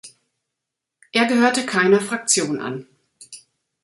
[1.11, 2.87] Er gehörte keiner Fraktion an.